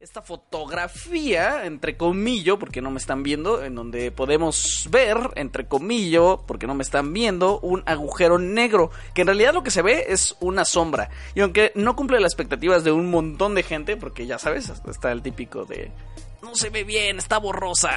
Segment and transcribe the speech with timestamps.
[0.00, 6.38] esta fotografía, entre comillas, porque no me están viendo, en donde podemos ver, entre comillas,
[6.46, 10.06] porque no me están viendo, un agujero negro, que en realidad lo que se ve
[10.08, 11.10] es una sombra.
[11.34, 15.12] Y aunque no cumple las expectativas de un montón de gente, porque ya sabes, está
[15.12, 15.92] el típico de,
[16.40, 17.90] no se ve bien, está borrosa.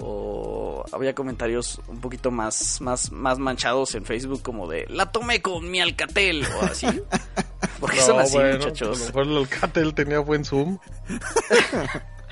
[0.00, 5.40] O había comentarios un poquito más, más, más manchados en Facebook como de, la tomé
[5.40, 6.88] con mi alcatel, o así.
[7.82, 8.96] Porque son así, bueno, muchachos.
[8.96, 10.78] A lo mejor el Alcatel tenía buen zoom.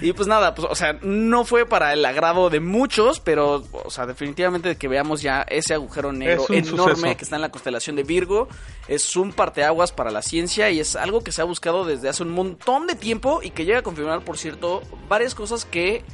[0.00, 3.90] Y pues nada, pues, o sea, no fue para el agrado de muchos, pero, o
[3.90, 7.16] sea, definitivamente de que veamos ya ese agujero negro enorme suceso.
[7.16, 8.48] que está en la constelación de Virgo,
[8.88, 12.22] es un parteaguas para la ciencia y es algo que se ha buscado desde hace
[12.22, 16.04] un montón de tiempo y que llega a confirmar, por cierto, varias cosas que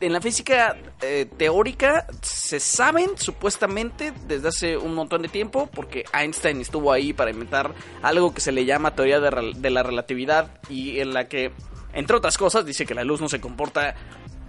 [0.00, 6.04] en la física eh, teórica se saben supuestamente desde hace un montón de tiempo, porque
[6.12, 10.50] Einstein estuvo ahí para inventar algo que se le llama teoría de, de la relatividad
[10.68, 11.52] y en la que,
[11.92, 13.94] entre otras cosas, dice que la luz no se comporta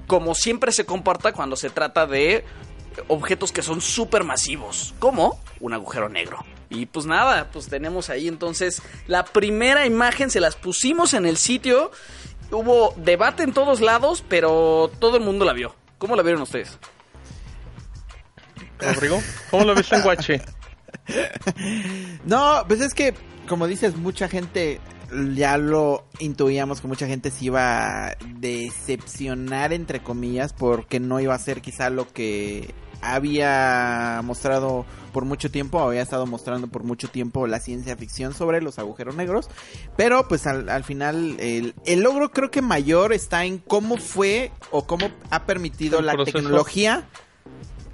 [0.09, 2.43] como siempre se comporta cuando se trata de
[3.07, 6.43] objetos que son súper masivos, como un agujero negro.
[6.69, 11.37] Y pues nada, pues tenemos ahí entonces la primera imagen, se las pusimos en el
[11.37, 11.91] sitio.
[12.51, 15.75] Hubo debate en todos lados, pero todo el mundo la vio.
[15.97, 16.77] ¿Cómo la vieron ustedes?
[18.79, 20.41] Rodrigo, ¿cómo lo viste en Guache?
[22.25, 23.15] No, pues es que,
[23.47, 24.79] como dices, mucha gente
[25.35, 31.33] ya lo intuíamos que mucha gente se iba a decepcionar, entre comillas, porque no iba
[31.33, 37.07] a ser quizá lo que había mostrado por mucho tiempo, había estado mostrando por mucho
[37.07, 39.49] tiempo la ciencia ficción sobre los agujeros negros,
[39.97, 44.51] pero pues al, al final el, el logro creo que mayor está en cómo fue
[44.71, 46.37] o cómo ha permitido la proceso.
[46.37, 47.07] tecnología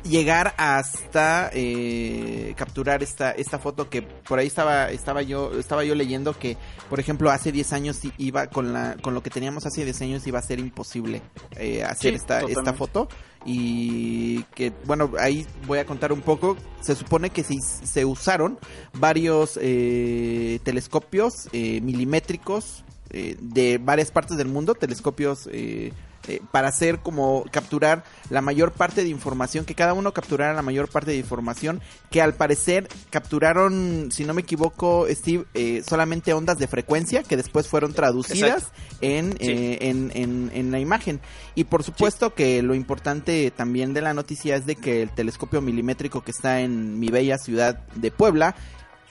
[0.07, 5.95] llegar hasta eh, capturar esta esta foto que por ahí estaba estaba yo estaba yo
[5.95, 6.57] leyendo que
[6.89, 10.27] por ejemplo hace 10 años iba con la con lo que teníamos hace 10 años
[10.27, 11.21] iba a ser imposible
[11.57, 13.07] eh, hacer Sí, esta esta foto.
[13.47, 16.57] Y que bueno ahí voy a contar un poco.
[16.81, 18.59] Se supone que sí se usaron
[18.93, 25.93] varios eh, telescopios eh, milimétricos eh, de varias partes del mundo telescopios eh,
[26.27, 30.61] eh, para hacer como capturar la mayor parte de información, que cada uno capturara la
[30.61, 36.33] mayor parte de información, que al parecer capturaron, si no me equivoco, Steve, eh, solamente
[36.33, 38.71] ondas de frecuencia que después fueron traducidas
[39.01, 39.37] en, Sí.
[39.51, 41.19] eh, en, en, en la imagen.
[41.55, 45.61] Y por supuesto que lo importante también de la noticia es de que el telescopio
[45.61, 48.55] milimétrico que está en mi bella ciudad de Puebla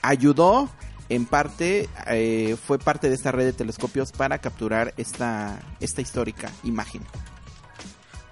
[0.01, 0.69] ayudó
[1.09, 6.51] en parte eh, fue parte de esta red de telescopios para capturar esta esta histórica
[6.63, 7.01] imagen.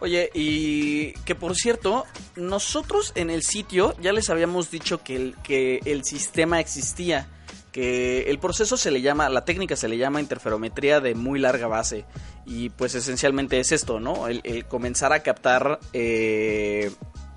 [0.03, 5.35] Oye, y que por cierto, nosotros en el sitio ya les habíamos dicho que el,
[5.43, 7.29] que el sistema existía,
[7.71, 11.67] que el proceso se le llama, la técnica se le llama interferometría de muy larga
[11.67, 12.03] base,
[12.45, 14.27] y pues esencialmente es esto, ¿no?
[14.27, 16.91] El, comenzar a captar eh,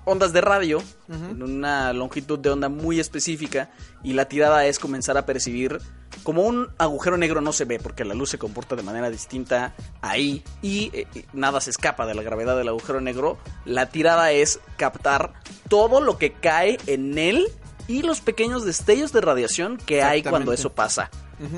[0.07, 3.69] ondas de radio en una longitud de onda muy específica,
[4.03, 5.79] y la tirada es comenzar a percibir
[6.23, 9.75] como un agujero negro no se ve porque la luz se comporta de manera distinta
[10.01, 13.37] ahí y eh, eh, nada se escapa de la gravedad del agujero negro.
[13.65, 15.33] La tirada es captar
[15.69, 17.45] todo lo que cae en él
[17.87, 21.09] y los pequeños destellos de radiación que hay cuando eso pasa.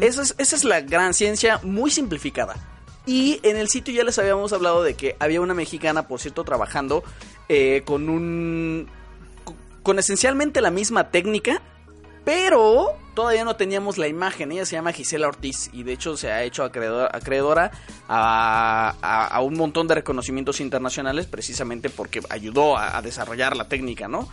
[0.01, 2.55] Esa es, esa es la gran ciencia muy simplificada.
[3.05, 6.43] Y en el sitio ya les habíamos hablado de que había una mexicana, por cierto,
[6.43, 7.03] trabajando
[7.49, 8.87] eh, con un...
[9.83, 11.61] con esencialmente la misma técnica,
[12.23, 14.51] pero todavía no teníamos la imagen.
[14.51, 17.71] Ella se llama Gisela Ortiz y de hecho se ha hecho acreedora, acreedora
[18.07, 24.29] a, a- un montón de reconocimientos internacionales precisamente porque ayudó a desarrollar la técnica, ¿no?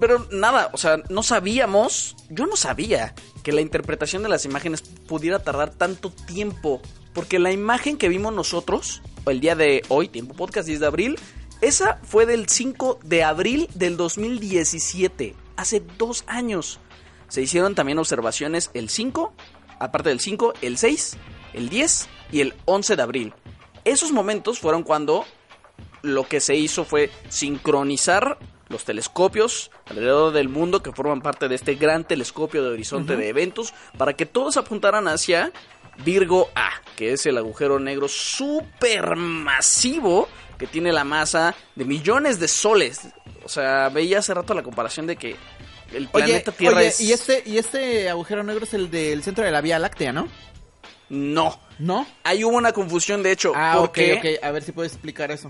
[0.00, 3.14] Pero nada, o sea, no sabíamos, yo no sabía
[3.44, 6.80] que la interpretación de las imágenes pudiera tardar tanto tiempo.
[7.12, 11.18] Porque la imagen que vimos nosotros, el día de hoy, tiempo podcast 10 de abril,
[11.62, 16.80] esa fue del 5 de abril del 2017, hace dos años.
[17.28, 19.32] Se hicieron también observaciones el 5,
[19.78, 21.16] aparte del 5, el 6,
[21.54, 23.34] el 10 y el 11 de abril.
[23.84, 25.24] Esos momentos fueron cuando
[26.02, 28.38] lo que se hizo fue sincronizar
[28.68, 33.28] los telescopios alrededor del mundo que forman parte de este gran telescopio de horizonte de
[33.28, 35.52] eventos para que todos apuntaran hacia
[35.98, 40.28] Virgo A, que es el agujero negro súper masivo
[40.58, 43.00] que tiene la masa de millones de soles.
[43.44, 45.36] O sea, veía hace rato la comparación de que
[45.92, 47.00] el Oye, planeta Tierra oye, es...
[47.00, 50.28] y este y este agujero negro es el del centro de la Vía Láctea, ¿no?
[51.08, 52.06] No, ¿No?
[52.22, 54.26] Ahí hubo una confusión, de hecho, Ah, ok, ok.
[54.42, 55.48] A ver si puedes explicar eso.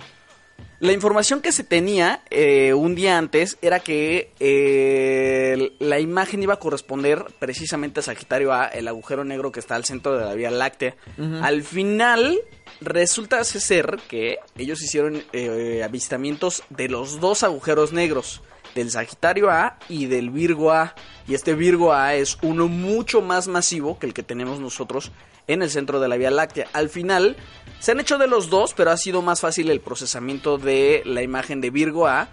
[0.82, 6.55] La información que se tenía eh, un día antes era que eh, la imagen iba
[6.55, 10.34] a corresponder precisamente a Sagitario A, el agujero negro que está al centro de la
[10.34, 10.96] Vía Láctea.
[11.40, 12.37] Al final,
[12.81, 18.43] resulta ser que ellos hicieron eh, avistamientos de los dos agujeros negros,
[18.75, 20.96] del Sagitario A y del Virgo A.
[21.28, 25.12] Y este Virgo A es uno mucho más masivo que el que tenemos nosotros
[25.46, 26.68] en el centro de la Vía Láctea.
[26.72, 27.36] Al final,
[27.80, 31.22] se han hecho de los dos, pero ha sido más fácil el procesamiento de la
[31.22, 32.28] imagen de Virgo A.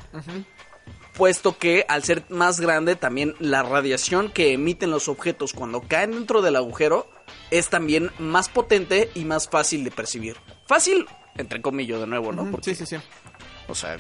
[1.16, 6.12] Puesto que al ser más grande, también la radiación que emiten los objetos cuando caen
[6.12, 7.10] dentro del agujero
[7.52, 10.38] es también más potente y más fácil de percibir.
[10.66, 12.50] Fácil, entre comillas, de nuevo, ¿no?
[12.50, 13.04] Porque, Sí, sí, sí.
[13.70, 13.98] O sea,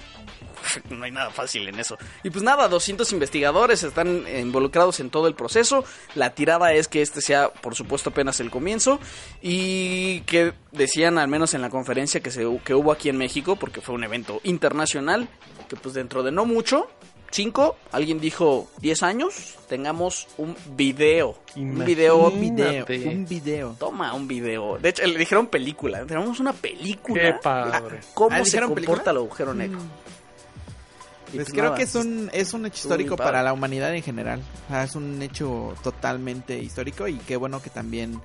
[0.89, 1.97] no hay nada fácil en eso.
[2.23, 5.85] Y pues nada, 200 investigadores están involucrados en todo el proceso.
[6.15, 8.99] La tirada es que este sea, por supuesto, apenas el comienzo.
[9.41, 13.55] Y que decían, al menos en la conferencia que, se, que hubo aquí en México,
[13.55, 15.29] porque fue un evento internacional,
[15.67, 16.89] que pues dentro de no mucho,
[17.31, 21.35] 5, alguien dijo 10 años, tengamos un video.
[21.55, 22.31] Un video.
[22.31, 22.81] Video,
[23.11, 23.75] un video.
[23.77, 24.77] Toma un video.
[24.79, 26.05] De hecho, le dijeron película.
[26.05, 27.21] Tenemos una película.
[27.21, 27.99] Qué padre.
[28.13, 29.11] ¿Cómo Ah, se ¿dijeron comporta película?
[29.11, 29.79] el agujero negro?
[31.31, 33.93] Y Pues pues creo nada, que es un, es un hecho histórico para la humanidad
[33.95, 34.41] en general.
[34.65, 38.19] O sea, es un hecho totalmente histórico y qué bueno que también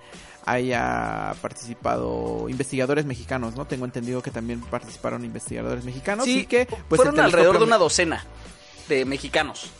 [0.46, 3.66] haya participado investigadores mexicanos, ¿no?
[3.66, 7.76] Tengo entendido que también participaron investigadores mexicanos Sí, y que pues fueron alrededor de una
[7.78, 8.24] docena
[8.88, 9.70] de mexicanos.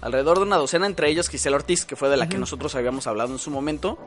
[0.00, 3.06] Alrededor de una docena, entre ellos Gisela Ortiz, que fue de la que nosotros habíamos
[3.06, 3.98] hablado en su momento.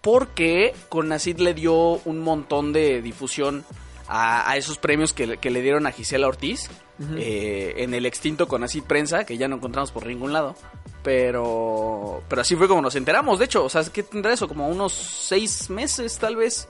[0.00, 1.74] Porque Conacid le dio
[2.04, 3.64] un montón de difusión
[4.08, 6.68] a, a esos premios que, le- que le dieron a Gisela Ortiz.
[7.16, 10.54] eh, en el extinto Conacid Prensa, que ya no encontramos por ningún lado.
[11.02, 13.38] Pero, pero así fue como nos enteramos.
[13.38, 14.48] De hecho, o sea, ¿qué tendrá eso?
[14.48, 16.68] Como unos seis meses, tal vez.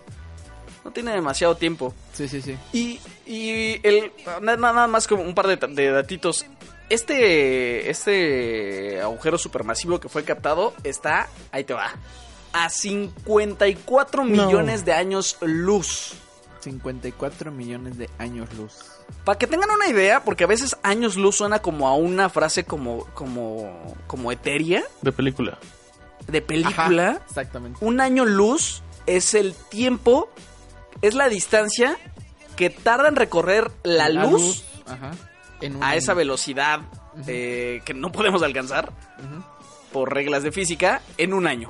[0.85, 1.95] No tiene demasiado tiempo.
[2.13, 2.57] Sí, sí, sí.
[2.73, 6.47] Y, y el, nada, nada más como un par de, de datitos.
[6.91, 11.93] Este, este agujero supermasivo que fue captado está, ahí te va,
[12.53, 14.47] a 54 No.
[14.47, 16.15] millones de años luz.
[16.61, 18.75] 54 millones de años luz.
[19.25, 22.65] Para que tengan una idea, porque a veces años luz suena como a una frase
[22.65, 25.59] como, como, como etérea De película.
[26.27, 27.11] de película.
[27.13, 27.79] Ajá, exactamente.
[27.85, 30.29] Un año luz es el tiempo,
[31.03, 31.97] es la distancia
[32.57, 35.13] que tarda en recorrer la, luz Ajá.
[35.61, 36.81] En un a esa velocidad
[37.27, 38.93] eh, que no podemos alcanzar
[39.93, 41.69] por reglas de física en un año.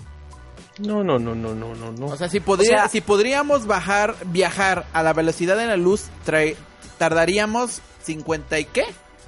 [0.78, 2.06] No, no, no, no, no, no, no.
[2.06, 5.76] O sea, si, podría, O sea- si podríamos bajar, viajar a la velocidad de la
[5.76, 6.56] luz, trae-
[6.98, 8.84] tardaríamos 50 y qué?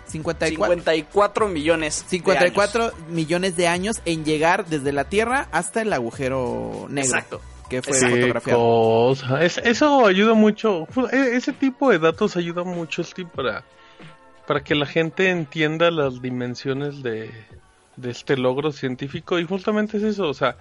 [0.06, 2.02] 54, 54 millones.
[2.04, 2.94] de 54 años.
[3.08, 7.08] millones de años en llegar desde la Tierra hasta el agujero negro.
[7.10, 7.40] Exacto.
[7.70, 8.58] Que fue fotografiado.
[8.58, 9.42] cosa.
[9.42, 10.86] Es- eso ayuda mucho.
[10.90, 13.64] Fu- e- Ese tipo de datos ayuda mucho, Steve, para,
[14.52, 17.30] para que la gente entienda las dimensiones de,
[18.02, 19.38] este logro científico.
[19.38, 20.28] Y justamente es eso.
[20.28, 20.58] O sea,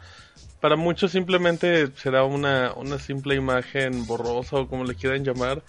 [0.62, 5.62] para muchos simplemente será una, una simple imagen borrosa o como le quieran llamar.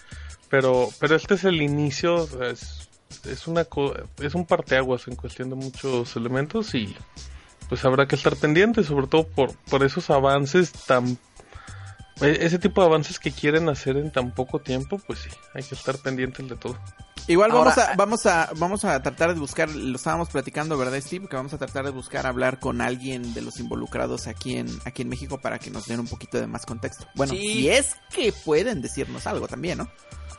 [0.49, 2.29] Pero, pero este es el inicio.
[2.45, 2.89] es,
[3.25, 3.67] es, una,
[4.21, 6.95] es un parteaguas en cuestión de muchos elementos y
[7.69, 11.19] pues habrá que estar pendiente, sobre todo por, por esos avances tan
[12.21, 15.64] e- ese tipo de avances que quieren hacer en tan poco tiempo, pues sí, hay
[15.64, 16.79] que estar pendientes de todo.
[17.29, 21.29] Igual vamos a, vamos a, vamos a tratar de buscar, lo estábamos platicando, ¿verdad, Steve?
[21.29, 25.02] Que vamos a tratar de buscar hablar con alguien de los involucrados aquí en, aquí
[25.02, 27.07] en México para que nos den un poquito de más contexto.
[27.14, 27.38] Bueno, Sí.
[27.41, 29.88] si es que pueden decirnos algo también, ¿no?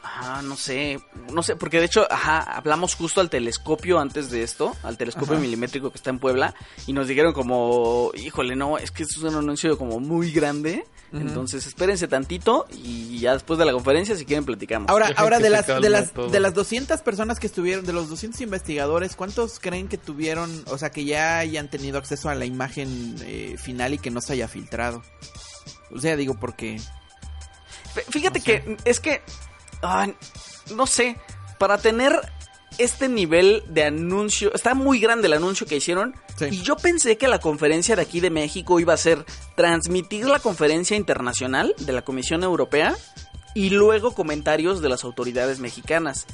[0.06, 1.00] Ah, no sé,
[1.32, 5.34] no sé, porque de hecho, ajá, hablamos justo al telescopio antes de esto, al telescopio
[5.36, 5.42] Ajá.
[5.42, 6.54] milimétrico que está en Puebla,
[6.86, 10.86] y nos dijeron como, híjole, no, es que esto es un anuncio como muy grande,
[11.13, 14.90] entonces espérense tantito y ya después de la conferencia, si quieren, platicamos.
[14.90, 16.28] Ahora, ahora de las, de las, todo.
[16.30, 20.80] de las 200 personas que estuvieron, de los 200 investigadores, ¿cuántos creen que tuvieron, o
[20.80, 24.34] sea, que ya hayan tenido acceso a la imagen eh, final y que no se
[24.34, 25.03] haya filtrado?
[25.92, 26.82] O sea, digo porque...
[28.10, 28.63] Fíjate No sé.
[28.63, 29.22] que es que,
[29.84, 30.08] ah,
[30.75, 31.18] no sé,
[31.60, 32.20] para tener
[32.80, 36.15] este nivel de anuncio, está muy grande el anuncio que hicieron.
[36.39, 36.46] Sí.
[36.46, 39.24] Y yo pensé que la conferencia de aquí de México iba a ser
[39.56, 42.96] transmitir la conferencia internacional de la Comisión Europea
[43.53, 46.25] y luego comentarios de las autoridades mexicanas.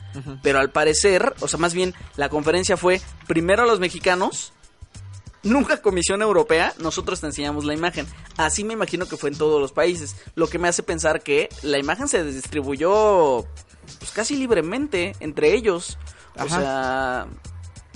[0.41, 4.53] Pero al parecer, o sea, más bien la conferencia fue primero a los mexicanos,
[5.43, 8.07] nunca Comisión Europea, nosotros te enseñamos la imagen.
[8.38, 11.49] Así me imagino que fue en todos los países, lo que me hace pensar que
[11.61, 13.45] la imagen se distribuyó
[13.99, 15.97] pues, casi libremente entre ellos.
[16.38, 17.27] O sea,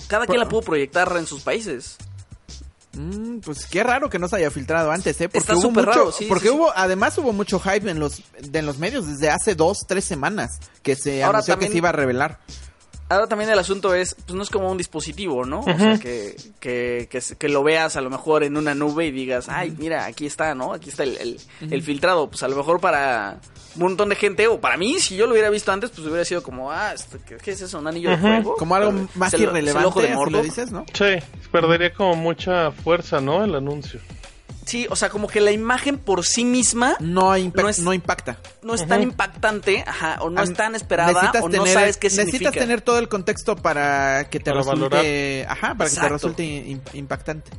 [0.08, 1.96] cada quien la pudo proyectar en sus países.
[2.96, 5.28] Mm, pues qué raro que no se haya filtrado antes, ¿eh?
[5.28, 6.56] Porque Está hubo mucho, raro, sí, porque sí, sí.
[6.58, 8.22] hubo, además hubo mucho hype en los,
[8.52, 11.78] en los medios desde hace dos, tres semanas que se Ahora anunció también- que se
[11.78, 12.38] iba a revelar.
[13.08, 15.60] Ahora también el asunto es, pues no es como un dispositivo, ¿no?
[15.60, 17.08] O sea, que, que,
[17.38, 20.54] que, lo veas a lo mejor en una nube y digas, ay, mira, aquí está,
[20.54, 20.72] ¿no?
[20.72, 22.28] Aquí está el, el, el filtrado.
[22.30, 23.38] Pues a lo mejor para
[23.76, 26.24] un montón de gente, o para mí, si yo lo hubiera visto antes, pues hubiera
[26.24, 27.78] sido como, ah, esto, ¿qué, qué es eso?
[27.78, 28.56] ¿Un anillo de fuego?
[28.56, 30.86] Como algo Pero más es el- irrelevante, ojo de dices, ¿no?
[30.94, 31.16] Sí,
[31.52, 33.44] perdería como mucha fuerza, ¿no?
[33.44, 34.00] El anuncio.
[34.66, 37.92] Sí, o sea, como que la imagen por sí misma No, impa- No es- no
[37.92, 38.38] impacta.
[38.62, 41.96] no es tan impactante, ajá, o no es tan esperada, necesitas o no tener- sabes
[41.96, 42.60] qué Necesitas significa.
[42.60, 46.80] tener todo el contexto para que te Para resulte, ajá, para que te resulte im-
[46.94, 47.50] impactante.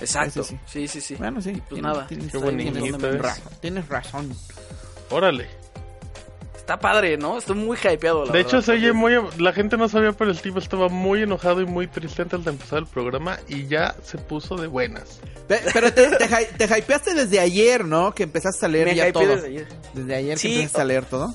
[0.00, 0.58] Exacto, sí.
[0.66, 1.14] sí, sí, sí.
[1.14, 1.52] Bueno, sí.
[1.52, 2.06] Pues tienes- nada.
[2.06, 4.36] Tienes, Qué tienes razón, tienes razón.
[5.10, 5.48] Órale.
[6.66, 7.38] Está padre, ¿no?
[7.38, 8.64] Estoy muy hypeado, la de hecho, verdad.
[8.66, 9.12] se oye muy...
[9.38, 12.50] La gente no sabía, pero el tipo estaba muy enojado y muy triste antes de
[12.50, 15.20] empezar el programa y ya se puso de buenas.
[15.46, 18.12] Pe- Pero te, te, hy- te hypeaste desde ayer, ¿no?
[18.12, 19.28] Que empezaste a leer Me ya todo.
[19.28, 19.68] desde ayer.
[19.94, 20.48] Desde ayer Sí.
[20.48, 21.32] que empezaste a leer todo.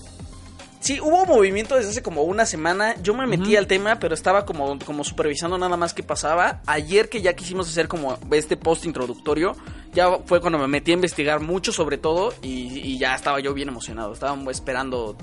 [0.81, 2.95] Sí, hubo movimiento desde hace como una semana.
[3.01, 6.59] Yo me metí al tema, pero estaba como, como supervisando nada más qué pasaba.
[6.65, 9.55] Ayer que ya quisimos hacer como este post introductorio,
[9.93, 13.53] ya fue cuando me metí a investigar mucho sobre todo y, y ya estaba yo
[13.53, 14.13] bien emocionado.
[14.13, 15.17] Estaba esperando,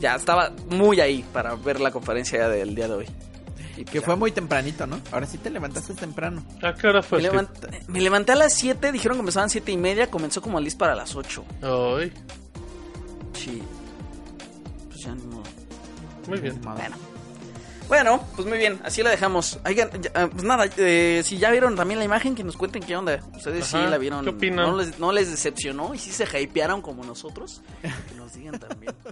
[0.00, 3.06] ya estaba muy ahí para ver la conferencia del día de hoy.
[3.76, 4.04] Y Que ya.
[4.04, 5.00] fue muy tempranito, ¿no?
[5.10, 6.44] Ahora sí te levantaste temprano.
[6.62, 7.18] ¿A qué hora fue?
[7.18, 10.58] Me levanté, me levanté a las 7, dijeron que empezaban 7 y media, comenzó como
[10.60, 11.44] el para las 8.
[11.62, 12.12] Ay,
[13.32, 13.60] Sí.
[14.88, 15.42] Pues ya no.
[16.28, 16.60] muy bien.
[16.62, 16.96] Bueno.
[17.88, 19.58] Bueno, pues muy bien, así la dejamos.
[19.64, 22.82] Oigan, ya, ah, pues nada, eh, si ya vieron también la imagen, que nos cuenten
[22.82, 23.20] qué onda.
[23.36, 24.24] Ustedes Ajá, sí la vieron.
[24.24, 24.70] ¿qué opinan?
[24.70, 25.94] ¿No les, ¿No les decepcionó?
[25.94, 27.62] ¿Y si se hypearon como nosotros?
[27.82, 28.94] Que nos digan también.